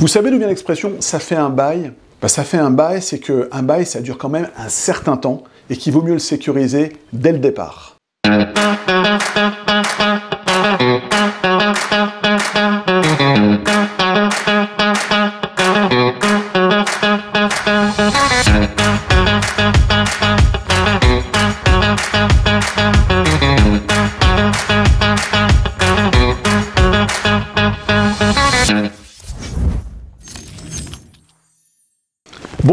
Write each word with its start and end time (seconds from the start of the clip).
Vous 0.00 0.08
savez 0.08 0.30
d'où 0.30 0.38
vient 0.38 0.48
l'expression 0.48 0.94
«ça 1.00 1.18
fait 1.18 1.36
un 1.36 1.50
bail 1.50 1.92
bah, 2.22 2.28
Ça 2.28 2.42
fait 2.42 2.56
un 2.56 2.70
bail, 2.70 3.02
c'est 3.02 3.18
qu'un 3.18 3.62
bail, 3.62 3.84
ça 3.84 4.00
dure 4.00 4.16
quand 4.16 4.30
même 4.30 4.48
un 4.56 4.70
certain 4.70 5.18
temps 5.18 5.42
et 5.68 5.76
qu'il 5.76 5.92
vaut 5.92 6.00
mieux 6.00 6.14
le 6.14 6.18
sécuriser 6.18 6.94
dès 7.12 7.32
le 7.32 7.38
départ. 7.38 7.98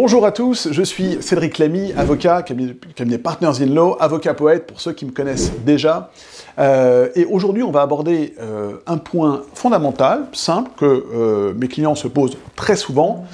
Bonjour 0.07 0.25
à 0.25 0.31
tous, 0.31 0.69
je 0.71 0.83
suis 0.83 1.21
Cédric 1.21 1.57
Lamy, 1.57 1.91
avocat, 1.91 2.41
cabinet, 2.41 3.17
Partners 3.17 3.61
in 3.61 3.65
Law, 3.65 3.97
avocat 3.99 4.33
poète 4.33 4.65
pour 4.65 4.79
ceux 4.79 4.93
qui 4.93 5.05
me 5.05 5.11
connaissent 5.11 5.51
déjà. 5.65 6.11
Euh, 6.59 7.09
et 7.15 7.25
aujourd'hui, 7.25 7.61
on 7.61 7.71
va 7.71 7.81
aborder 7.81 8.33
euh, 8.39 8.77
un 8.87 8.99
point 8.99 9.43
fondamental, 9.53 10.27
simple, 10.31 10.71
que 10.77 10.85
euh, 10.85 11.53
mes 11.57 11.67
clients 11.67 11.95
se 11.95 12.07
posent 12.07 12.37
très 12.55 12.77
souvent, 12.77 13.25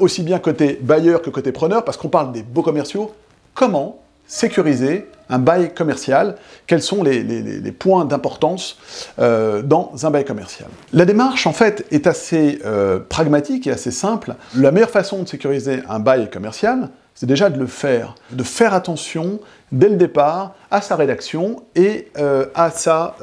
aussi 0.00 0.24
bien 0.24 0.40
côté 0.40 0.80
bailleur 0.82 1.22
que 1.22 1.30
côté 1.30 1.52
preneur, 1.52 1.84
parce 1.84 1.96
qu'on 1.96 2.08
parle 2.08 2.32
des 2.32 2.42
beaux 2.42 2.62
commerciaux. 2.62 3.12
Comment 3.54 4.02
sécuriser 4.26 5.06
un 5.30 5.38
bail 5.38 5.72
commercial, 5.72 6.36
quels 6.66 6.82
sont 6.82 7.02
les, 7.02 7.72
points 7.78 8.04
d'importance 8.04 8.78
euh, 9.18 9.62
dans 9.62 9.92
un 10.02 10.10
bail 10.10 10.24
commercial. 10.24 10.68
La 10.92 11.04
démarche, 11.04 11.46
en 11.46 11.52
fait, 11.52 11.86
est 11.90 12.06
assez 12.06 12.58
euh, 12.64 12.98
pragmatique 12.98 13.66
et 13.66 13.70
assez 13.70 13.92
simple. 13.92 14.34
La 14.56 14.72
meilleure 14.72 14.90
façon 14.90 15.22
de 15.22 15.28
sécuriser 15.28 15.82
un 15.88 16.00
bail 16.00 16.28
commercial, 16.28 16.90
c'est 17.14 17.26
déjà 17.26 17.48
de 17.48 17.58
le 17.58 17.66
faire, 17.66 18.14
de 18.32 18.42
faire 18.42 18.74
attention 18.74 19.40
dès 19.72 19.88
le 19.88 19.96
départ 19.96 20.54
à 20.70 20.80
sa 20.80 20.96
rédaction 20.96 21.62
et 21.74 22.08
euh, 22.18 22.46
à 22.54 22.70
sa 22.70 23.16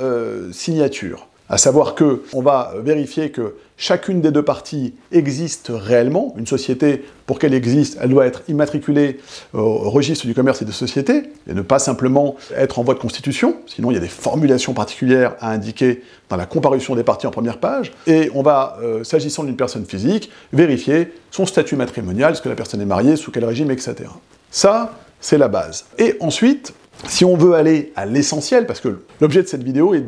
signature. 0.52 1.28
À 1.50 1.58
savoir 1.58 1.96
que 1.96 2.24
on 2.34 2.42
va 2.42 2.74
vérifier 2.84 3.32
que 3.32 3.56
chacune 3.78 4.20
des 4.20 4.32
deux 4.32 4.44
parties 4.44 4.96
existe 5.14 5.72
réellement. 5.74 6.34
Une 6.38 6.46
société, 6.46 7.06
pour 7.26 7.40
qu'elle 7.40 7.54
existe, 7.54 7.98
elle 8.02 8.10
doit 8.10 8.26
être 8.26 8.42
immatriculée 8.50 9.20
au 9.54 9.90
registre 9.90 10.26
du 10.26 10.34
commerce 10.34 10.62
et 10.62 10.66
des 10.66 10.74
sociétés, 10.74 11.24
et 11.48 11.54
ne 11.54 11.62
pas 11.62 11.80
simplement 11.80 12.36
être 12.56 12.80
en 12.80 12.84
voie 12.84 12.96
de 12.96 13.00
constitution, 13.00 13.56
sinon 13.66 13.92
il 13.92 13.94
y 13.94 13.98
a 13.98 14.02
des 14.02 14.08
formulations 14.08 14.74
particulières 14.74 15.36
à 15.40 15.52
indiquer 15.52 16.04
dans 16.28 16.36
la 16.36 16.46
comparution 16.46 16.96
des 16.96 17.04
parties 17.04 17.28
en 17.28 17.32
première 17.32 17.60
page. 17.60 17.94
Et 18.08 18.30
on 18.34 18.42
va, 18.42 18.78
euh, 18.82 19.06
s'agissant 19.06 19.46
d'une 19.46 19.56
personne 19.56 19.86
physique, 19.86 20.30
vérifier 20.52 21.14
son 21.32 21.46
statut 21.46 21.78
matrimonial, 21.78 22.34
est-ce 22.34 22.42
que 22.42 22.50
la 22.50 22.56
personne 22.56 22.82
est 22.82 22.86
mariée, 22.86 23.16
sous 23.16 23.32
quel 23.32 23.46
régime, 23.46 23.72
etc. 23.72 24.10
Ça, 24.52 24.96
c'est 25.22 25.38
la 25.38 25.48
base. 25.48 25.86
Et 25.98 26.18
ensuite, 26.20 26.74
si 27.08 27.26
on 27.26 27.38
veut 27.38 27.54
aller 27.54 27.92
à 27.96 28.06
l'essentiel, 28.06 28.66
parce 28.66 28.80
que 28.80 29.00
l'objet 29.22 29.44
de 29.44 29.48
cette 29.48 29.64
vidéo 29.64 29.94
est 29.94 30.06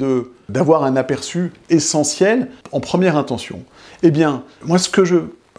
d'avoir 0.49 0.83
un 0.83 0.95
aperçu 0.95 1.51
essentiel 1.69 2.49
en 2.71 2.79
première 2.79 3.15
intention, 3.17 3.63
eh 4.03 4.11
bien, 4.11 4.43
moi 4.63 4.77
ce 4.77 4.89
que 4.89 5.05
je 5.05 5.17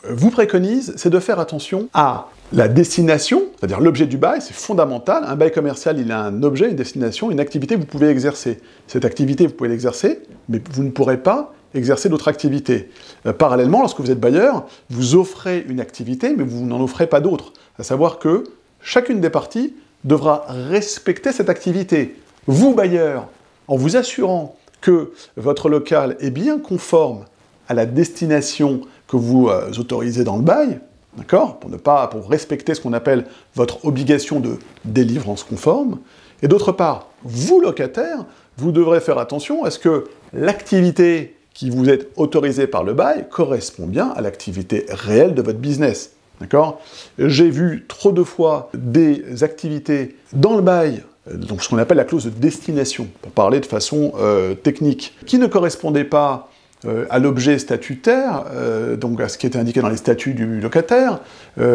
vous 0.08 0.30
préconise, 0.30 0.94
c'est 0.96 1.10
de 1.10 1.18
faire 1.18 1.40
attention 1.40 1.88
à 1.92 2.28
la 2.52 2.68
destination, 2.68 3.44
c'est-à-dire 3.58 3.80
l'objet 3.80 4.06
du 4.06 4.16
bail, 4.16 4.40
c'est 4.42 4.54
fondamental. 4.54 5.22
Un 5.24 5.36
bail 5.36 5.52
commercial, 5.52 6.00
il 6.00 6.10
a 6.10 6.20
un 6.20 6.42
objet, 6.42 6.68
une 6.70 6.76
destination, 6.76 7.30
une 7.30 7.38
activité 7.38 7.76
que 7.76 7.80
vous 7.80 7.86
pouvez 7.86 8.08
exercer. 8.08 8.58
Cette 8.88 9.04
activité, 9.04 9.46
vous 9.46 9.52
pouvez 9.52 9.70
l'exercer, 9.70 10.20
mais 10.48 10.60
vous 10.72 10.82
ne 10.82 10.90
pourrez 10.90 11.18
pas 11.18 11.54
exercer 11.74 12.08
d'autres 12.08 12.26
activités. 12.26 12.90
Euh, 13.26 13.32
parallèlement, 13.32 13.80
lorsque 13.80 14.00
vous 14.00 14.10
êtes 14.10 14.18
bailleur, 14.18 14.66
vous 14.88 15.14
offrez 15.14 15.64
une 15.68 15.80
activité, 15.80 16.34
mais 16.36 16.42
vous 16.42 16.66
n'en 16.66 16.80
offrez 16.80 17.06
pas 17.06 17.20
d'autres. 17.20 17.52
À 17.78 17.84
savoir 17.84 18.18
que 18.18 18.44
chacune 18.80 19.20
des 19.20 19.30
parties 19.30 19.74
devra 20.04 20.44
respecter 20.48 21.32
cette 21.32 21.48
activité. 21.48 22.16
Vous, 22.47 22.75
bailleur, 22.75 23.28
en 23.69 23.76
vous 23.76 23.97
assurant 23.97 24.56
que 24.80 25.12
votre 25.36 25.69
local 25.69 26.16
est 26.20 26.30
bien 26.30 26.58
conforme 26.58 27.25
à 27.69 27.75
la 27.75 27.86
destination 27.86 28.80
que 29.06 29.16
vous 29.16 29.48
euh, 29.48 29.70
autorisez 29.78 30.25
dans 30.25 30.36
le 30.36 30.42
bail, 30.42 30.80
d'accord 31.16 31.58
Pour 31.58 31.70
ne 31.70 31.76
pas, 31.76 32.06
pour 32.08 32.28
respecter 32.28 32.75
ce 32.75 32.80
qu'on 32.80 32.92
appelle 32.92 33.26
votre 33.54 33.84
obligation 33.84 34.41
de 34.41 34.58
délivrance 34.84 35.44
conforme. 35.44 35.98
Et 36.42 36.48
d'autre 36.48 36.72
part, 36.72 37.08
vous, 37.22 37.60
locataire, 37.60 38.25
vous 38.56 38.72
devrez 38.72 39.00
faire 39.00 39.19
attention 39.19 39.64
à 39.64 39.70
ce 39.70 39.78
que 39.78 40.04
l'activité 40.32 41.36
qui 41.52 41.70
vous 41.70 41.91
est 41.91 42.08
autorisée 42.16 42.66
par 42.66 42.84
le 42.84 42.94
bail 42.94 43.26
correspond 43.28 43.86
bien 43.86 44.08
à 44.08 44.20
l'activité 44.20 44.86
réelle 44.88 45.34
de 45.34 45.42
votre 45.42 45.58
business. 45.58 46.12
D'accord? 46.40 46.80
J'ai 47.18 47.50
vu 47.50 47.84
trop 47.86 48.12
de 48.12 48.22
fois 48.22 48.70
des 48.74 49.44
activités 49.44 50.16
dans 50.32 50.56
le 50.56 50.62
bail, 50.62 51.02
donc 51.30 51.62
ce 51.62 51.68
qu'on 51.68 51.78
appelle 51.78 51.98
la 51.98 52.04
clause 52.04 52.24
de 52.24 52.30
destination, 52.30 53.08
pour 53.20 53.32
parler 53.32 53.60
de 53.60 53.66
façon 53.66 54.12
euh, 54.18 54.54
technique, 54.54 55.14
qui 55.26 55.38
ne 55.38 55.46
correspondaient 55.46 56.04
pas 56.04 56.48
euh, 56.86 57.04
à 57.10 57.18
l'objet 57.18 57.58
statutaire, 57.58 58.44
euh, 58.52 58.96
donc 58.96 59.20
à 59.20 59.28
ce 59.28 59.36
qui 59.36 59.46
était 59.46 59.58
indiqué 59.58 59.80
dans 59.80 59.90
les 59.90 59.98
statuts 59.98 60.32
du 60.32 60.60
locataire, 60.60 61.20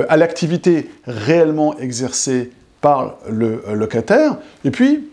à 0.09 0.17
l'activité 0.17 0.89
réellement 1.05 1.77
exercée 1.77 2.51
par 2.81 3.17
le 3.29 3.61
locataire, 3.73 4.37
et 4.63 4.71
puis 4.71 5.09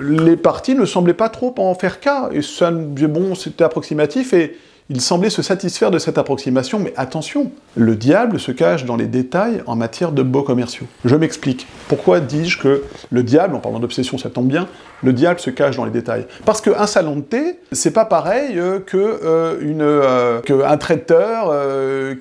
les 0.00 0.36
parties 0.36 0.74
ne 0.74 0.84
semblaient 0.84 1.14
pas 1.14 1.28
trop 1.28 1.52
en 1.58 1.74
faire 1.74 1.98
cas, 1.98 2.28
et 2.32 2.42
ça, 2.42 2.70
bon, 2.70 3.34
c'était 3.34 3.64
approximatif, 3.64 4.32
et 4.34 4.56
il 4.90 5.00
semblait 5.00 5.30
se 5.30 5.40
satisfaire 5.40 5.90
de 5.90 5.98
cette 5.98 6.18
approximation, 6.18 6.78
mais 6.78 6.92
attention, 6.96 7.50
le 7.74 7.96
diable 7.96 8.38
se 8.38 8.52
cache 8.52 8.84
dans 8.84 8.96
les 8.96 9.06
détails 9.06 9.62
en 9.66 9.76
matière 9.76 10.12
de 10.12 10.22
beaux 10.22 10.42
commerciaux. 10.42 10.86
Je 11.06 11.16
m'explique. 11.16 11.66
Pourquoi 11.88 12.20
dis-je 12.20 12.58
que 12.58 12.84
le 13.10 13.22
diable, 13.22 13.54
en 13.54 13.60
parlant 13.60 13.78
d'obsession, 13.78 14.18
ça 14.18 14.28
tombe 14.28 14.48
bien, 14.48 14.68
le 15.02 15.14
diable 15.14 15.40
se 15.40 15.48
cache 15.48 15.76
dans 15.76 15.86
les 15.86 15.90
détails? 15.90 16.26
Parce 16.44 16.60
qu'un 16.60 16.86
salon 16.86 17.16
de 17.16 17.22
thé, 17.22 17.60
c'est 17.72 17.92
pas 17.92 18.04
pareil 18.04 18.58
euh, 18.58 18.78
que 18.78 18.96
euh, 18.96 19.58
euh, 19.62 20.40
qu'un 20.42 20.76
traiteur 20.76 21.54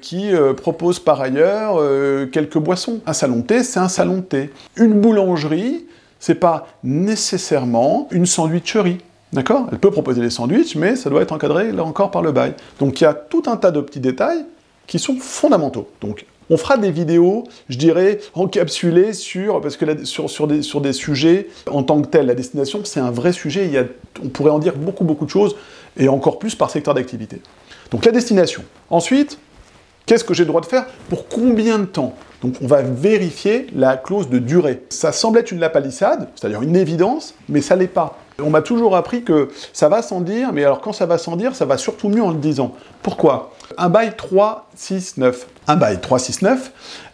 qui 0.01 0.31
propose 0.55 0.99
par 0.99 1.19
ailleurs 1.19 1.81
quelques 2.31 2.57
boissons. 2.57 3.01
Un 3.05 3.13
salon 3.13 3.37
de 3.37 3.41
thé, 3.41 3.63
c'est 3.63 3.79
un 3.79 3.89
salon 3.89 4.17
de 4.17 4.21
thé. 4.21 4.49
Une 4.77 5.01
boulangerie, 5.01 5.85
c'est 6.19 6.35
pas 6.35 6.67
nécessairement 6.83 8.07
une 8.11 8.25
sandwicherie. 8.25 8.99
D'accord 9.33 9.67
Elle 9.71 9.79
peut 9.79 9.91
proposer 9.91 10.21
des 10.21 10.29
sandwichs, 10.29 10.75
mais 10.75 10.95
ça 10.95 11.09
doit 11.09 11.21
être 11.21 11.31
encadré, 11.31 11.71
là 11.71 11.83
encore, 11.83 12.11
par 12.11 12.21
le 12.21 12.31
bail. 12.31 12.53
Donc 12.79 13.01
il 13.01 13.03
y 13.03 13.07
a 13.07 13.13
tout 13.13 13.43
un 13.47 13.57
tas 13.57 13.71
de 13.71 13.81
petits 13.81 13.99
détails 13.99 14.45
qui 14.85 14.99
sont 14.99 15.15
fondamentaux. 15.15 15.89
Donc 16.01 16.25
on 16.49 16.57
fera 16.57 16.77
des 16.77 16.91
vidéos, 16.91 17.45
je 17.67 17.77
dirais, 17.77 18.19
encapsulées 18.35 19.13
sur, 19.13 19.59
parce 19.59 19.75
que 19.75 20.05
sur, 20.05 20.47
des, 20.47 20.61
sur 20.61 20.81
des 20.81 20.93
sujets 20.93 21.47
en 21.69 21.81
tant 21.83 22.01
que 22.01 22.07
tel. 22.07 22.27
La 22.27 22.35
destination, 22.35 22.81
c'est 22.83 22.99
un 22.99 23.11
vrai 23.11 23.33
sujet, 23.33 23.65
il 23.65 23.71
y 23.71 23.77
a, 23.77 23.85
on 24.23 24.29
pourrait 24.29 24.51
en 24.51 24.59
dire 24.59 24.75
beaucoup, 24.75 25.03
beaucoup 25.03 25.25
de 25.25 25.31
choses, 25.31 25.55
et 25.97 26.09
encore 26.09 26.37
plus 26.37 26.53
par 26.53 26.69
secteur 26.69 26.93
d'activité. 26.93 27.41
Donc 27.91 28.05
la 28.05 28.11
destination. 28.11 28.63
Ensuite, 28.89 29.39
qu'est-ce 30.05 30.23
que 30.23 30.33
j'ai 30.33 30.43
le 30.43 30.49
droit 30.49 30.61
de 30.61 30.67
faire? 30.67 30.85
Pour 31.09 31.27
combien 31.27 31.79
de 31.79 31.85
temps? 31.85 32.13
Donc 32.43 32.55
on 32.61 32.67
va 32.67 32.81
vérifier 32.81 33.67
la 33.73 33.95
clause 33.95 34.29
de 34.29 34.37
durée. 34.37 34.83
Ça 34.89 35.11
semble 35.11 35.39
être 35.39 35.51
une 35.51 35.59
lapalissade, 35.59 36.27
c'est-à-dire 36.35 36.61
une 36.61 36.75
évidence, 36.75 37.35
mais 37.47 37.61
ça 37.61 37.75
l'est 37.75 37.87
pas. 37.87 38.19
On 38.41 38.49
m'a 38.49 38.61
toujours 38.61 38.95
appris 38.95 39.23
que 39.23 39.49
ça 39.73 39.89
va 39.89 40.01
sans 40.01 40.21
dire, 40.21 40.53
mais 40.53 40.63
alors 40.63 40.81
quand 40.81 40.93
ça 40.93 41.05
va 41.05 41.17
sans 41.17 41.35
dire, 41.35 41.55
ça 41.55 41.65
va 41.65 41.77
surtout 41.77 42.09
mieux 42.09 42.23
en 42.23 42.31
le 42.31 42.39
disant. 42.39 42.73
Pourquoi? 43.01 43.53
Un 43.77 43.89
bail 43.89 44.13
3-6-9. 44.77 45.33
Un 45.67 45.75
bail 45.75 45.97
3-6-9, 45.97 46.57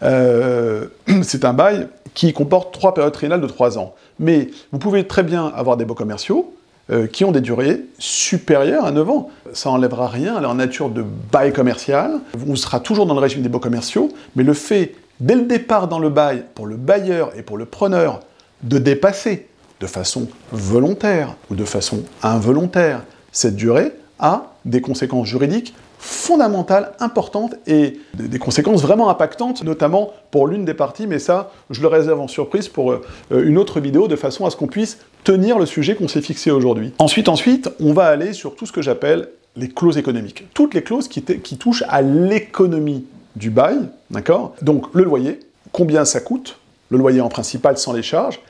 euh, 0.02 0.86
c'est 1.22 1.44
un 1.44 1.52
bail 1.52 1.88
qui 2.14 2.32
comporte 2.32 2.72
trois 2.72 2.94
périodes 2.94 3.12
triennales 3.12 3.40
de 3.40 3.46
3 3.46 3.78
ans. 3.78 3.94
Mais 4.18 4.48
vous 4.72 4.78
pouvez 4.78 5.06
très 5.06 5.22
bien 5.22 5.52
avoir 5.54 5.76
des 5.76 5.84
beaux 5.84 5.94
commerciaux, 5.94 6.54
euh, 6.90 7.06
qui 7.06 7.24
ont 7.24 7.30
des 7.30 7.40
durées 7.40 7.82
supérieures 7.98 8.84
à 8.84 8.90
9 8.90 9.10
ans. 9.10 9.30
Ça 9.52 9.70
n'enlèvera 9.70 10.08
rien 10.08 10.34
à 10.34 10.40
leur 10.40 10.56
nature 10.56 10.90
de 10.90 11.04
bail 11.30 11.52
commercial. 11.52 12.18
On 12.48 12.56
sera 12.56 12.80
toujours 12.80 13.06
dans 13.06 13.14
le 13.14 13.20
régime 13.20 13.42
des 13.42 13.48
beaux 13.48 13.60
commerciaux, 13.60 14.08
mais 14.34 14.42
le 14.42 14.54
fait 14.54 14.94
dès 15.20 15.36
le 15.36 15.42
départ 15.42 15.86
dans 15.86 16.00
le 16.00 16.08
bail, 16.08 16.44
pour 16.56 16.66
le 16.66 16.74
bailleur 16.76 17.30
et 17.36 17.42
pour 17.42 17.58
le 17.58 17.66
preneur, 17.66 18.20
de 18.64 18.78
dépasser 18.78 19.46
de 19.80 19.86
façon 19.86 20.28
volontaire 20.52 21.36
ou 21.50 21.54
de 21.54 21.64
façon 21.64 22.02
involontaire 22.22 23.02
cette 23.32 23.56
durée 23.56 23.92
a 24.18 24.52
des 24.64 24.80
conséquences 24.80 25.26
juridiques 25.26 25.74
fondamentales, 25.98 26.92
importantes 26.98 27.54
et 27.66 28.00
des 28.14 28.38
conséquences 28.38 28.80
vraiment 28.80 29.10
impactantes, 29.10 29.62
notamment 29.62 30.12
pour 30.30 30.46
l'une 30.46 30.64
des 30.64 30.72
parties, 30.72 31.06
mais 31.06 31.18
ça, 31.18 31.52
je 31.68 31.82
le 31.82 31.88
réserve 31.88 32.20
en 32.20 32.28
surprise 32.28 32.68
pour 32.68 32.92
euh, 32.92 33.02
une 33.30 33.58
autre 33.58 33.80
vidéo, 33.80 34.08
de 34.08 34.16
façon 34.16 34.46
à 34.46 34.50
ce 34.50 34.56
qu'on 34.56 34.66
puisse 34.66 34.98
tenir 35.24 35.58
le 35.58 35.66
sujet 35.66 35.94
qu'on 35.94 36.08
s'est 36.08 36.22
fixé 36.22 36.50
aujourd'hui. 36.50 36.94
Ensuite, 36.98 37.28
ensuite, 37.28 37.68
on 37.80 37.92
va 37.92 38.06
aller 38.06 38.32
sur 38.32 38.56
tout 38.56 38.64
ce 38.64 38.72
que 38.72 38.80
j'appelle 38.80 39.28
les 39.56 39.68
clauses 39.68 39.98
économiques. 39.98 40.46
Toutes 40.54 40.72
les 40.72 40.82
clauses 40.82 41.06
qui, 41.06 41.22
qui 41.22 41.58
touchent 41.58 41.84
à 41.88 42.00
l'économie 42.00 43.04
du 43.36 43.50
bail, 43.50 43.76
d'accord? 44.10 44.54
Donc 44.62 44.86
le 44.94 45.04
loyer, 45.04 45.40
combien 45.70 46.06
ça 46.06 46.20
coûte, 46.20 46.58
le 46.88 46.96
loyer 46.96 47.20
en 47.20 47.28
principal 47.28 47.76
sans 47.76 47.92
les 47.92 48.02
charges, 48.02 48.40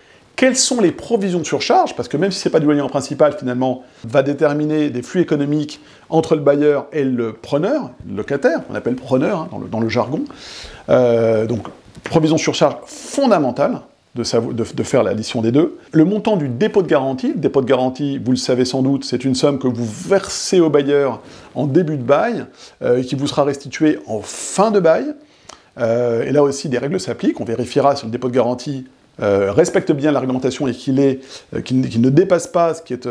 quelles 0.41 0.57
sont 0.57 0.81
les 0.81 0.91
provisions 0.91 1.41
de 1.41 1.45
surcharge, 1.45 1.95
parce 1.95 2.09
que 2.09 2.17
même 2.17 2.31
si 2.31 2.39
ce 2.39 2.49
n'est 2.49 2.53
pas 2.53 2.61
du 2.61 2.65
loyer 2.65 2.81
en 2.81 2.89
principal, 2.89 3.37
finalement, 3.39 3.83
va 4.05 4.23
déterminer 4.23 4.89
des 4.89 5.03
flux 5.03 5.21
économiques 5.21 5.81
entre 6.09 6.35
le 6.35 6.41
bailleur 6.41 6.87
et 6.95 7.05
le 7.05 7.35
preneur, 7.35 7.91
le 8.09 8.17
locataire, 8.17 8.63
on 8.71 8.75
appelle 8.75 8.97
preneur 8.97 9.41
hein, 9.41 9.61
dans, 9.71 9.81
le, 9.81 9.89
jargon. 9.91 10.25
Euh, 10.89 11.45
donc, 11.45 11.67
provision 12.05 12.37
de 12.37 12.41
surcharge 12.41 12.77
fondamentale, 12.87 13.83
de, 14.15 14.25
faire 14.83 15.03
l'addition 15.03 15.43
des 15.43 15.53
deux. 15.53 15.77
Le 15.93 16.07
montant 16.07 16.39
du 16.39 16.49
dépôt 16.49 16.81
de 16.81 16.89
garantie, 16.89 17.35
le 17.35 17.39
dépôt 17.39 17.61
de 17.61 17.67
garantie, 17.67 18.17
vous 18.17 18.31
le 18.31 18.39
savez 18.39 18.65
sans 18.65 18.81
doute, 18.81 19.05
c'est 19.05 19.27
une 19.27 19.35
somme 19.35 19.59
que 19.59 19.69
vous 19.69 19.87
versez 20.09 20.59
au 20.59 20.71
bailleur 20.71 21.21
en 21.55 21.67
début 21.67 21.99
de 21.99 22.03
bail, 22.03 22.47
euh, 22.81 22.97
et 22.97 23.05
qui 23.05 23.15
vous 23.15 23.27
sera 23.27 23.45
restituée 23.45 23.99
en 24.07 24.23
fin 24.23 24.71
de 24.71 24.81
bail. 24.81 25.15
Euh, 25.77 26.25
et 26.25 26.33
là 26.33 26.43
aussi, 26.43 26.71
des 26.71 26.79
règles 26.79 26.99
s'appliquent. 26.99 27.43
On 27.43 27.45
vérifiera 27.45 27.95
si 27.95 28.07
le 28.07 28.11
dépôt 28.11 28.29
de 28.29 28.35
garantie 28.35 28.87
euh, 29.23 29.53
respecte 29.53 29.93
bien 29.93 30.13
la 30.13 30.21
réglementation 30.21 30.67
et 30.69 30.73
qu'il 30.73 30.95
ne 30.95 32.11
dépasse 32.11 32.47
pas 32.47 32.75
ce 32.75 32.83
qui 32.83 32.95
est 32.95 33.09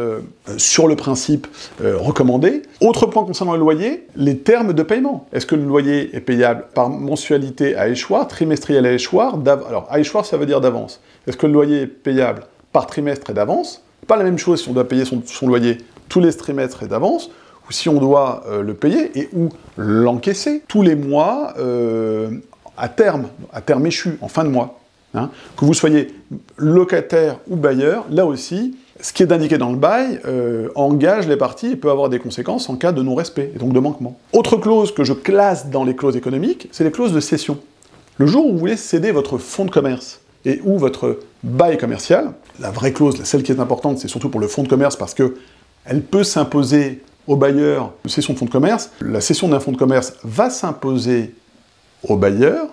sur 0.58 0.88
le 0.88 0.96
principe 0.96 1.48
recommandé. 1.82 2.64
Autre 2.82 3.06
point 3.06 3.24
concernant 3.24 3.54
le 3.54 3.60
loyer, 3.60 4.08
les 4.16 4.38
termes 4.38 4.74
de 4.74 4.84
paiement. 4.84 5.28
Est-ce 5.34 5.46
que 5.46 5.56
le 5.56 5.64
loyer 5.64 6.16
est 6.16 6.22
payable 6.22 6.66
par 6.74 6.90
mensualité 6.90 7.76
à 7.76 7.88
échoir, 7.90 8.28
trimestriel 8.28 8.86
à 8.86 8.94
échoir 8.94 9.38
Alors, 9.68 9.88
à 9.90 10.00
échoir, 10.00 10.26
ça 10.26 10.38
veut 10.38 10.46
dire 10.46 10.62
d'avance. 10.62 11.02
Est-ce 11.28 11.38
que 11.38 11.48
le 11.48 11.54
loyer 11.54 11.82
est 11.82 11.88
payable 11.88 12.44
par 12.72 12.88
trimestre 12.88 13.30
et 13.30 13.34
d'avance? 13.34 13.84
Pas 14.08 14.18
la 14.18 14.24
même 14.24 14.38
chose 14.38 14.62
si 14.62 14.70
on 14.70 14.74
doit 14.74 14.88
payer 14.88 15.06
son, 15.06 15.22
son 15.26 15.48
loyer 15.48 15.78
tous 16.08 16.20
les 16.20 16.34
trimestres 16.34 16.84
et 16.84 16.88
d'avance, 16.88 17.30
ou 17.68 17.72
si 17.72 17.88
on 17.90 18.00
doit 18.00 18.44
le 18.64 18.74
payer 18.74 19.12
et 19.20 19.30
ou 19.34 19.50
l'encaisser 19.78 20.64
tous 20.68 20.82
les 20.82 20.96
mois 20.96 21.54
à 22.80 22.88
terme, 22.88 23.28
à 23.54 23.62
terme 23.62 23.86
échu, 23.86 24.18
en 24.22 24.28
fin 24.28 24.44
de 24.44 24.50
mois, 24.50 24.80
hein, 25.14 25.30
que 25.58 25.66
vous 25.66 25.74
soyez 25.74 26.08
locataire 26.58 27.38
ou 27.50 27.56
bailleur, 27.56 28.06
là 28.10 28.26
aussi, 28.26 28.76
ce 29.02 29.14
qui 29.14 29.24
est 29.24 29.32
indiqué 29.32 29.58
dans 29.58 29.72
le 29.72 29.78
bail 29.78 30.20
euh, 30.26 30.70
engage 30.76 31.28
les 31.28 31.38
parties 31.38 31.72
et 31.72 31.76
peut 31.76 31.90
avoir 31.90 32.10
des 32.10 32.20
conséquences 32.20 32.70
en 32.70 32.76
cas 32.76 32.92
de 32.92 33.02
non-respect, 33.02 33.52
et 33.56 33.60
donc 33.60 33.74
de 33.74 33.80
manquement. 33.80 34.18
Autre 34.34 34.58
clause 34.58 34.94
que 34.94 35.04
je 35.04 35.14
classe 35.14 35.68
dans 35.68 35.84
les 35.84 35.96
clauses 35.96 36.18
économiques, 36.18 36.68
c'est 36.72 36.84
les 36.84 36.92
clauses 36.92 37.14
de 37.14 37.20
cession. 37.20 37.60
Le 38.18 38.26
jour 38.26 38.46
où 38.46 38.52
vous 38.52 38.58
voulez 38.58 38.78
céder 38.78 39.12
votre 39.12 39.38
fonds 39.38 39.66
de 39.66 39.72
commerce 39.72 40.20
et 40.46 40.62
ou 40.66 40.78
votre 40.78 41.20
bail 41.44 41.78
commercial, 41.78 42.34
la 42.60 42.72
vraie 42.72 42.92
clause, 42.92 43.24
celle 43.24 43.44
qui 43.44 43.52
est 43.52 43.60
importante, 43.60 44.00
c'est 44.00 44.10
surtout 44.10 44.30
pour 44.30 44.42
le 44.42 44.48
fonds 44.48 44.64
de 44.64 44.68
commerce 44.68 44.96
parce 44.96 45.14
que 45.14 45.36
elle 45.86 46.02
peut 46.02 46.26
s'imposer 46.26 47.02
au 47.28 47.36
bailleur 47.36 47.94
cession 48.06 48.34
de 48.34 48.40
fonds 48.40 48.46
de 48.46 48.52
commerce. 48.52 48.92
La 49.02 49.22
cession 49.22 49.48
d'un 49.48 49.60
fonds 49.60 49.72
de 49.72 49.78
commerce 49.78 50.14
va 50.24 50.50
s'imposer 50.50 51.34
au 52.08 52.18
bailleur, 52.18 52.68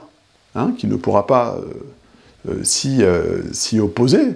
hein, 0.54 0.72
qui 0.76 0.86
ne 0.86 0.96
pourra 0.96 1.26
pas 1.26 1.56
euh, 1.58 1.72
euh, 2.48 2.62
euh, 3.00 3.42
s'y 3.52 3.80
opposer, 3.80 4.34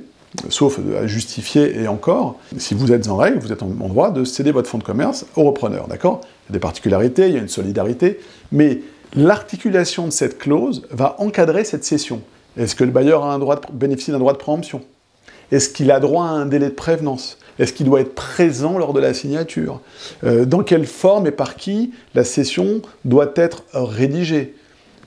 sauf 0.49 0.79
à 1.01 1.07
justifier 1.07 1.81
et 1.81 1.89
encore, 1.89 2.39
si 2.57 2.75
vous 2.75 2.93
êtes 2.93 3.09
en 3.09 3.17
règle, 3.17 3.39
vous 3.39 3.53
êtes 3.53 3.63
en, 3.63 3.69
droit 3.69 4.11
de 4.11 4.25
céder 4.25 4.53
votre 4.53 4.69
fonds 4.69 4.79
de 4.79 4.85
commerce 4.85 5.27
au 5.37 5.43
repreneur, 5.45 5.87
Il 5.89 5.95
y 5.95 6.07
a 6.07 6.19
des 6.51 6.59
particularités, 6.59 7.29
il 7.29 7.35
y 7.35 7.37
a 7.37 7.41
une 7.41 7.49
solidarité, 7.49 8.21
mais 8.53 8.81
l'articulation 9.15 10.07
de 10.07 10.13
cette 10.13 10.39
clause 10.39 10.83
va 10.91 11.17
encadrer 11.19 11.65
cette 11.65 11.85
cession. 11.85 12.23
Est-ce 12.57 12.75
que 12.75 12.85
le 12.85 12.91
bailleur 12.91 13.25
a 13.25 13.35
un 13.35 13.39
droit 13.39 13.57
de, 13.57 13.63
bénéficie 13.73 14.11
d'un 14.11 14.19
droit 14.19 14.33
de 14.33 14.39
préemption? 14.39 14.83
Est-ce 15.53 15.69
qu'il 15.69 15.91
a 15.91 15.99
droit 15.99 16.27
à 16.27 16.31
un 16.31 16.47
délai 16.47 16.67
de 16.67 16.75
prévenance? 16.75 17.39
Est-ce 17.59 17.73
qu'il 17.73 17.87
doit 17.87 18.01
être 18.01 18.15
présent 18.15 18.79
lors 18.79 18.93
de 18.93 19.01
la 19.01 19.15
signature? 19.15 19.81
Dans 20.23 20.63
quelle 20.63 20.87
forme 20.87 21.27
et 21.27 21.33
par 21.33 21.57
qui 21.57 21.93
la 22.15 22.23
cession 22.23 22.83
doit 23.05 23.33
être 23.35 23.65
rédigée? 23.75 24.55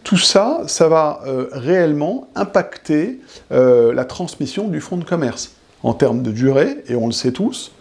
Tout 0.04 0.18
ça, 0.18 0.62
ça 0.68 0.88
va 0.88 1.22
euh, 1.26 1.48
réellement 1.52 2.28
impacter 2.36 3.20
euh, 3.52 3.94
la 3.94 4.06
transmission 4.06 4.68
du 4.68 4.82
fonds 4.82 4.98
de 4.98 5.06
commerce 5.06 5.54
en 5.82 5.94
termes 5.94 6.22
de 6.22 6.32
durée, 6.32 6.84
et 6.88 6.96
on 6.96 7.08
le 7.08 7.14
sait 7.14 7.32
tous, 7.32 7.72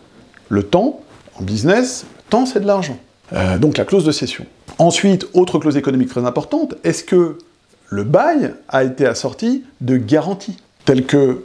le 0.48 0.62
temps, 0.62 1.00
en 1.38 1.42
business, 1.42 2.04
le 2.26 2.30
temps 2.30 2.46
c'est 2.46 2.60
de 2.60 2.66
l'argent. 2.66 2.96
Euh, 3.32 3.58
donc 3.58 3.76
la 3.76 3.84
clause 3.84 4.04
de 4.04 4.12
cession. 4.12 4.46
Ensuite, 4.78 5.26
autre 5.34 5.58
clause 5.58 5.76
économique 5.76 6.08
très 6.08 6.24
importante, 6.24 6.74
est-ce 6.84 7.04
que 7.04 7.38
le 7.88 8.04
bail 8.04 8.54
a 8.68 8.84
été 8.84 9.06
assorti 9.06 9.64
de 9.80 9.96
garanties, 9.96 10.56
telles 10.84 11.06
que 11.06 11.44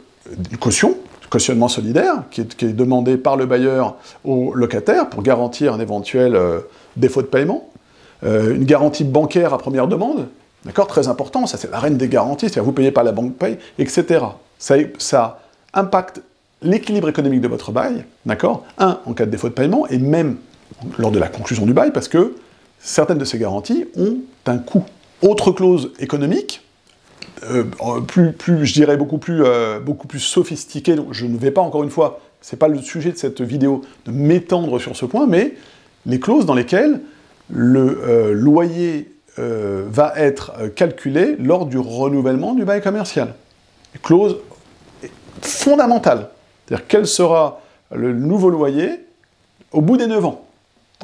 une 0.50 0.58
caution, 0.58 0.96
cautionnement 1.30 1.68
solidaire, 1.68 2.22
qui 2.30 2.40
est, 2.40 2.64
demandé 2.64 3.16
par 3.16 3.36
le 3.36 3.46
bailleur 3.46 3.96
au 4.24 4.54
locataire 4.54 5.08
pour 5.08 5.22
garantir 5.22 5.74
un 5.74 5.80
éventuel 5.80 6.38
défaut 6.96 7.22
de 7.22 7.26
paiement, 7.26 7.70
une 8.22 8.64
garantie 8.64 9.04
bancaire 9.04 9.54
à 9.54 9.58
première 9.58 9.88
demande, 9.88 10.28
D'accord 10.64 10.86
Très 10.86 11.08
important, 11.08 11.46
ça 11.46 11.56
c'est 11.56 11.70
la 11.70 11.78
reine 11.78 11.96
des 11.96 12.08
garanties, 12.08 12.46
c'est-à-dire 12.46 12.64
vous 12.64 12.72
payez 12.72 12.90
pas 12.90 13.02
la 13.02 13.12
banque 13.12 13.36
paye, 13.36 13.58
etc. 13.78 14.24
Ça, 14.58 15.40
impacte 15.72 16.22
l'équilibre 16.62 17.08
économique 17.08 17.40
de 17.40 17.48
votre 17.48 17.70
bail, 17.70 18.04
d'accord 18.26 18.64
Un, 18.78 18.98
en 19.06 19.12
cas 19.12 19.26
de 19.26 19.30
défaut 19.30 19.48
de 19.48 19.54
paiement, 19.54 19.86
et 19.86 19.98
même 19.98 20.36
lors 20.98 21.10
de 21.10 21.18
la 21.18 21.28
conclusion 21.28 21.66
du 21.66 21.72
bail, 21.72 21.92
parce 21.92 22.08
que 22.08 22.34
certaines 22.80 23.18
de 23.18 23.24
ces 23.24 23.38
garanties 23.38 23.86
ont 23.96 24.18
un 24.46 24.58
coût. 24.58 24.84
Autre 25.22 25.52
clause 25.52 25.92
économique, 26.00 26.62
euh, 27.44 27.64
plus, 28.06 28.32
plus, 28.32 28.66
je 28.66 28.72
dirais 28.72 28.96
beaucoup 28.96 29.18
plus, 29.18 29.44
euh, 29.44 29.78
beaucoup 29.78 30.08
plus 30.08 30.20
sophistiquée, 30.20 30.96
je 31.12 31.26
ne 31.26 31.36
vais 31.36 31.50
pas 31.50 31.60
encore 31.60 31.84
une 31.84 31.90
fois, 31.90 32.20
c'est 32.40 32.58
pas 32.58 32.68
le 32.68 32.80
sujet 32.80 33.12
de 33.12 33.16
cette 33.16 33.40
vidéo, 33.40 33.82
de 34.06 34.10
m'étendre 34.10 34.80
sur 34.80 34.96
ce 34.96 35.06
point, 35.06 35.26
mais 35.26 35.54
les 36.06 36.18
clauses 36.18 36.46
dans 36.46 36.54
lesquelles 36.54 37.00
le 37.50 38.00
euh, 38.02 38.32
loyer 38.32 39.10
euh, 39.38 39.84
va 39.88 40.12
être 40.16 40.52
calculé 40.74 41.36
lors 41.38 41.66
du 41.66 41.78
renouvellement 41.78 42.54
du 42.54 42.64
bail 42.64 42.80
commercial. 42.80 43.34
clause 44.02 44.36
fondamentale. 45.42 46.28
C'est-à-dire 46.66 46.86
quel 46.88 47.06
sera 47.06 47.60
le 47.92 48.12
nouveau 48.12 48.50
loyer 48.50 49.06
au 49.72 49.80
bout 49.80 49.96
des 49.96 50.06
9 50.06 50.24
ans. 50.24 50.44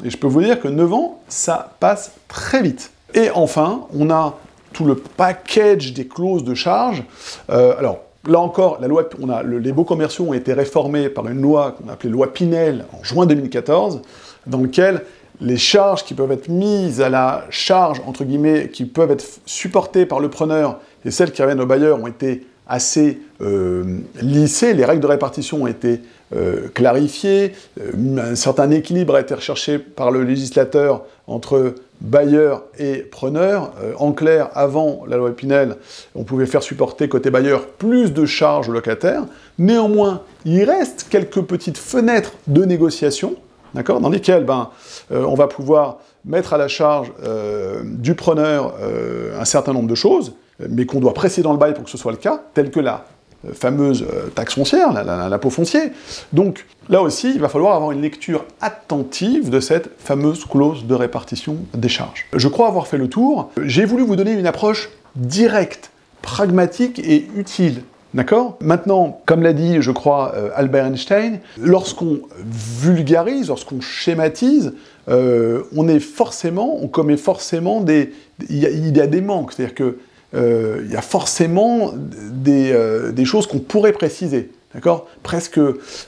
Et 0.03 0.09
je 0.09 0.17
peux 0.17 0.27
vous 0.27 0.41
dire 0.41 0.59
que 0.59 0.67
9 0.67 0.93
ans, 0.93 1.21
ça 1.27 1.75
passe 1.79 2.11
très 2.27 2.61
vite. 2.61 2.91
Et 3.13 3.29
enfin, 3.31 3.87
on 3.93 4.09
a 4.09 4.37
tout 4.73 4.85
le 4.85 4.95
package 4.95 5.93
des 5.93 6.07
clauses 6.07 6.43
de 6.43 6.53
charge. 6.53 7.03
Euh, 7.49 7.77
alors, 7.79 7.99
là 8.27 8.39
encore, 8.39 8.79
la 8.81 8.87
loi, 8.87 9.07
on 9.21 9.29
a, 9.29 9.41
les 9.41 9.71
baux 9.71 9.85
commerciaux 9.85 10.25
ont 10.25 10.33
été 10.33 10.53
réformés 10.53 11.09
par 11.09 11.27
une 11.29 11.41
loi 11.41 11.71
qu'on 11.77 11.89
a 11.89 11.93
appelée 11.93 12.09
loi 12.09 12.33
Pinel 12.33 12.85
en 12.91 13.03
juin 13.03 13.25
2014, 13.25 14.01
dans 14.47 14.61
laquelle 14.61 15.03
les 15.41 15.57
charges 15.57 16.03
qui 16.03 16.13
peuvent 16.13 16.31
être 16.31 16.49
mises 16.49 17.01
à 17.01 17.09
la 17.09 17.45
charge, 17.49 18.01
entre 18.05 18.23
guillemets, 18.23 18.69
qui 18.69 18.85
peuvent 18.85 19.11
être 19.11 19.25
supportées 19.45 20.05
par 20.05 20.19
le 20.19 20.29
preneur, 20.29 20.79
et 21.03 21.11
celles 21.11 21.31
qui 21.31 21.41
reviennent 21.41 21.61
au 21.61 21.65
bailleur 21.65 22.01
ont 22.01 22.07
été 22.07 22.45
assez 22.67 23.19
euh, 23.41 23.99
lissées, 24.21 24.73
les 24.73 24.85
règles 24.85 25.01
de 25.01 25.07
répartition 25.07 25.63
ont 25.63 25.67
été 25.67 26.01
euh, 26.35 26.67
clarifiées, 26.73 27.53
euh, 27.79 28.31
un 28.31 28.35
certain 28.35 28.71
équilibre 28.71 29.15
a 29.15 29.21
été 29.21 29.35
recherché 29.35 29.77
par 29.77 30.09
le 30.09 30.23
législateur 30.23 31.03
entre 31.27 31.75
bailleur 32.01 32.63
et 32.77 32.97
preneur. 32.97 33.73
en 33.99 34.11
clair, 34.11 34.49
avant 34.53 35.03
la 35.07 35.15
loi 35.15 35.33
Pinel, 35.33 35.77
on 36.13 36.23
pouvait 36.23 36.45
faire 36.45 36.61
supporter 36.61 37.07
côté 37.07 37.29
bailleur 37.29 37.67
plus 37.67 38.11
de 38.11 38.25
charges 38.25 38.67
aux 38.67 38.73
locataires. 38.73 39.23
Néanmoins, 39.57 40.21
il 40.43 40.63
reste 40.65 41.07
quelques 41.09 41.41
petites 41.41 41.77
fenêtres 41.77 42.33
de 42.47 42.65
négociation 42.65 43.35
dans 43.83 44.09
lesquels 44.09 44.45
ben, 44.45 44.69
euh, 45.11 45.23
on 45.25 45.35
va 45.35 45.47
pouvoir 45.47 45.97
mettre 46.25 46.53
à 46.53 46.57
la 46.57 46.67
charge 46.67 47.11
euh, 47.23 47.81
du 47.83 48.15
preneur 48.15 48.73
euh, 48.81 49.39
un 49.39 49.45
certain 49.45 49.73
nombre 49.73 49.87
de 49.87 49.95
choses, 49.95 50.33
mais 50.69 50.85
qu'on 50.85 50.99
doit 50.99 51.13
presser 51.13 51.41
dans 51.41 51.51
le 51.51 51.57
bail 51.57 51.73
pour 51.73 51.83
que 51.83 51.89
ce 51.89 51.97
soit 51.97 52.11
le 52.11 52.17
cas, 52.17 52.41
tel 52.53 52.71
que 52.71 52.79
la 52.79 53.05
fameuse 53.53 54.05
taxe 54.33 54.55
foncière, 54.55 54.91
l'impôt 54.91 55.51
foncier. 55.51 55.91
Donc 56.33 56.65
là 56.89 57.01
aussi, 57.01 57.31
il 57.35 57.39
va 57.39 57.47
falloir 57.47 57.75
avoir 57.75 57.91
une 57.91 58.01
lecture 58.01 58.45
attentive 58.59 59.51
de 59.51 59.59
cette 59.59 59.91
fameuse 59.99 60.45
clause 60.45 60.85
de 60.85 60.95
répartition 60.95 61.57
des 61.75 61.89
charges. 61.89 62.25
Je 62.33 62.47
crois 62.47 62.67
avoir 62.67 62.87
fait 62.87 62.97
le 62.97 63.07
tour. 63.07 63.51
J'ai 63.61 63.85
voulu 63.85 64.03
vous 64.03 64.15
donner 64.15 64.31
une 64.31 64.47
approche 64.47 64.89
directe, 65.15 65.91
pragmatique 66.23 66.97
et 66.97 67.27
utile 67.35 67.83
D'accord? 68.15 68.57
Maintenant, 68.61 69.21
comme 69.25 69.43
l'a 69.43 69.51
dit, 69.51 69.81
je 69.81 69.91
crois, 69.91 70.33
euh, 70.35 70.49
Albert 70.55 70.85
Einstein, 70.85 71.39
lorsqu'on 71.59 72.21
vulgarise, 72.39 73.49
lorsqu'on 73.49 73.81
schématise, 73.81 74.71
euh, 75.09 75.63
on 75.75 75.89
est 75.89 75.99
forcément, 75.99 76.81
on 76.81 76.87
commet 76.87 77.17
forcément 77.17 77.81
des... 77.81 78.13
Il 78.49 78.87
y 78.87 79.07
des 79.07 79.21
manques, 79.21 79.51
c'est-à-dire 79.51 79.75
qu'il 79.75 79.95
euh, 80.33 80.87
y 80.89 80.95
a 80.95 81.01
forcément 81.01 81.91
des, 81.93 83.25
choses 83.25 83.47
qu'on 83.47 83.59
pourrait 83.59 83.91
préciser, 83.91 84.49
d'accord? 84.73 85.07
Presque 85.21 85.59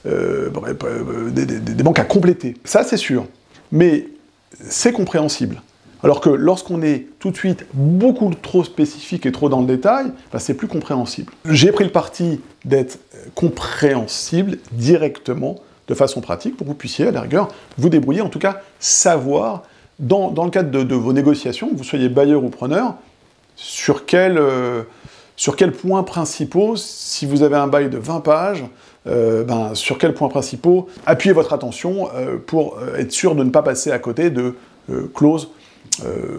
des, 0.06 1.46
des 1.46 1.84
manques 1.84 2.00
à 2.00 2.06
compléter. 2.06 2.56
Ça, 2.64 2.86
c'est 2.86 2.96
sûr. 2.96 3.26
Mais 3.74 4.08
c'est 4.62 4.94
compréhensible. 4.94 5.62
Alors 6.04 6.22
que 6.22 6.30
lorsqu'on 6.30 6.82
est 6.82 7.08
tout 7.20 7.32
de 7.32 7.38
suite 7.38 7.66
beaucoup 7.74 8.32
trop 8.42 8.64
spécifique 8.64 9.26
et 9.26 9.32
trop 9.32 9.50
dans 9.50 9.62
le 9.62 9.68
détail, 9.68 10.12
bah, 10.32 10.40
c'est 10.40 10.54
plus 10.54 10.68
compréhensible. 10.68 11.34
J'ai 11.50 11.72
pris 11.72 11.84
le 11.84 11.92
parti 11.92 12.42
d'être 12.66 13.00
compréhensible 13.36 14.58
directement, 14.72 15.56
de 15.88 15.94
façon 15.94 16.22
pratique, 16.22 16.56
pour 16.56 16.66
que 16.66 16.72
vous 16.72 16.78
puissiez, 16.78 17.08
à 17.08 17.12
la 17.12 17.22
rigueur, 17.22 17.48
vous 17.78 17.90
débrouiller, 17.90 18.22
en 18.22 18.30
tout 18.30 18.40
cas 18.40 18.62
savoir, 18.80 19.64
dans, 20.00 20.32
le 20.44 20.52
cadre 20.52 20.70
de, 20.70 20.96
vos 20.96 21.14
négociations, 21.14 21.70
que 21.70 21.76
vous 21.76 21.84
soyez 21.84 22.10
bailleur 22.10 22.44
ou 22.44 22.50
preneur, 22.50 22.96
sur 23.56 24.06
quel, 24.06 24.38
euh, 24.38 24.84
quels 25.58 25.72
points 25.72 26.04
principaux, 26.04 26.76
si 26.76 27.26
vous 27.26 27.42
avez 27.42 27.56
un 27.56 27.68
bail 27.68 27.90
de 27.90 27.98
20 27.98 28.20
pages, 28.20 28.66
euh, 29.08 29.44
ben, 29.44 29.74
sur 29.74 29.98
quels 29.98 30.14
points 30.14 30.28
principaux 30.28 30.90
appuyez 31.06 31.34
votre 31.34 31.54
attention 31.54 32.10
euh, 32.14 32.38
pour 32.46 32.78
euh, 32.78 32.98
être 32.98 33.12
sûr 33.14 33.36
de 33.36 33.44
ne 33.44 33.52
pas 33.52 33.62
passer 33.62 33.92
à 33.92 34.00
côté 34.00 34.30
de 34.30 34.56
clauses 35.14 35.50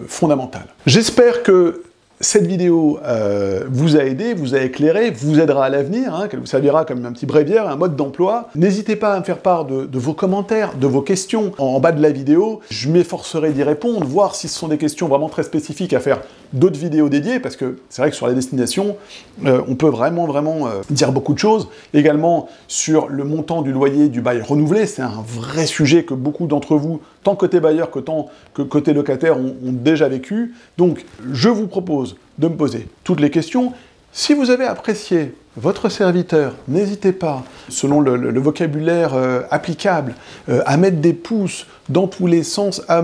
fondamentales. 0.07 0.67
J'espère 0.85 1.43
que 1.43 1.83
cette 2.21 2.45
vidéo 2.45 2.99
euh, 3.05 3.63
vous 3.69 3.95
a 3.95 4.03
aidé, 4.03 4.33
vous 4.33 4.53
a 4.53 4.59
éclairé, 4.59 5.09
vous 5.11 5.39
aidera 5.39 5.65
à 5.65 5.69
l'avenir, 5.69 6.13
hein, 6.13 6.27
qu'elle 6.27 6.41
vous 6.41 6.45
servira 6.45 6.83
comme 6.83 7.05
un 7.05 7.13
petit 7.13 7.25
bréviaire, 7.25 7.69
un 7.69 7.77
mode 7.77 7.95
d'emploi. 7.95 8.49
N'hésitez 8.55 8.97
pas 8.97 9.13
à 9.13 9.19
me 9.19 9.23
faire 9.23 9.37
part 9.37 9.63
de, 9.63 9.87
vos 9.97 10.13
commentaires, 10.13 10.75
de 10.75 10.85
vos 10.85 11.01
questions 11.01 11.53
en, 11.57 11.79
bas 11.79 11.93
de 11.93 12.01
la 12.01 12.11
vidéo. 12.11 12.59
Je 12.69 12.89
m'efforcerai 12.89 13.51
d'y 13.51 13.63
répondre, 13.63 14.05
voir 14.05 14.35
si 14.35 14.49
ce 14.49 14.59
sont 14.59 14.67
des 14.67 14.77
questions 14.77 15.07
vraiment 15.07 15.29
très 15.29 15.43
spécifiques 15.43 15.93
à 15.93 16.01
faire 16.01 16.19
d'autres 16.51 16.79
vidéos 16.79 17.07
dédiées, 17.07 17.39
parce 17.39 17.55
que 17.55 17.77
c'est 17.89 18.01
vrai 18.01 18.11
que 18.11 18.17
sur 18.17 18.27
la 18.27 18.33
destination, 18.33 18.97
euh, 19.45 19.61
on 19.69 19.75
peut 19.75 19.87
vraiment, 19.87 20.25
vraiment 20.25 20.67
euh, 20.67 20.81
dire 20.89 21.13
beaucoup 21.13 21.33
de 21.33 21.39
choses. 21.39 21.69
Également 21.93 22.49
sur 22.67 23.07
le 23.07 23.23
montant 23.23 23.61
du 23.61 23.71
loyer 23.71 24.09
du 24.09 24.19
bail 24.19 24.41
renouvelé, 24.41 24.87
c'est 24.87 25.03
un 25.03 25.23
vrai 25.25 25.65
sujet 25.65 26.03
que 26.03 26.15
beaucoup 26.15 26.47
d'entre 26.47 26.75
vous, 26.75 26.99
tant 27.23 27.35
côté 27.35 27.61
bailleur 27.61 27.91
que, 27.91 27.99
tant, 27.99 28.27
côté 28.53 28.93
locataire, 28.93 29.37
ont 29.37 29.55
déjà 29.63 30.09
vécu. 30.09 30.53
Donc, 30.77 31.05
je 31.31 31.47
vous 31.49 31.67
propose 31.67 32.08
de 32.37 32.47
me 32.47 32.55
poser 32.55 32.87
toutes 33.03 33.19
les 33.19 33.29
questions. 33.29 33.73
Si 34.11 34.33
vous 34.33 34.49
avez 34.49 34.65
apprécié 34.65 35.33
votre 35.55 35.89
serviteur, 35.89 36.55
n'hésitez 36.67 37.11
pas, 37.11 37.43
selon 37.67 38.01
le, 38.01 38.39
vocabulaire 38.39 39.13
euh, 39.13 39.41
applicable, 39.51 40.15
euh, 40.47 40.61
à 40.65 40.77
mettre 40.77 40.97
des 40.97 41.13
pouces 41.13 41.67
dans 41.89 42.07
tous 42.07 42.27
les 42.27 42.43
sens, 42.43 42.81
à, 42.87 43.03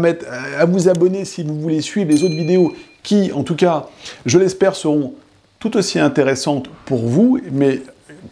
à 0.60 0.66
vous 0.66 0.90
abonner 0.90 1.26
si 1.26 1.44
vous 1.44 1.60
voulez 1.60 1.82
suivre 1.82 2.10
les 2.10 2.24
autres 2.24 2.36
vidéos 2.36 2.74
qui, 3.04 3.32
en 3.34 3.44
tout 3.44 3.56
cas, 3.56 3.88
je 4.26 4.40
l'espère, 4.40 4.76
seront 4.76 5.14
tout 5.60 5.78
aussi 5.78 6.00
intéressantes 6.00 6.70
pour 6.86 7.06
vous, 7.06 7.40
mais 7.52 7.82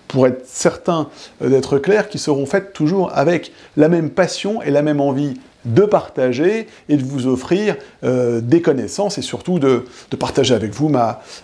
pour 0.08 0.28
être 0.28 0.46
certain 0.46 1.10
euh, 1.42 1.50
d'être 1.50 1.78
clair, 1.78 2.10
qui 2.10 2.18
seront 2.18 2.46
faites 2.46 2.74
toujours 2.74 3.12
avec 3.14 3.52
la 3.78 3.90
même 3.90 4.10
passion 4.10 4.62
et 4.62 4.72
la 4.72 4.82
même 4.82 5.02
envie 5.02 5.36
de 5.66 5.84
partager 5.84 6.68
et 6.90 6.98
de 6.98 7.04
vous 7.04 7.28
offrir 7.28 7.76
euh, 8.04 8.42
des 8.42 8.62
connaissances 8.62 9.18
et 9.18 9.22
surtout 9.22 9.60
de, 9.60 9.86
partager 10.20 10.54
avec 10.54 10.74
vous 10.74 10.92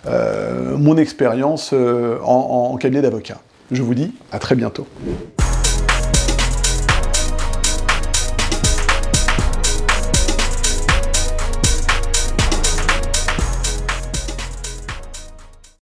euh, 0.08 0.78
mon 0.78 0.98
expérience 0.98 1.74
en, 1.74 2.72
en 2.74 2.78
cabinet 2.78 3.02
d'avocat. 3.02 3.40
Je 3.72 3.82
vous 3.82 3.94
dis 3.94 4.14
à 4.32 4.40
très 4.40 4.56
bientôt. 4.56 4.88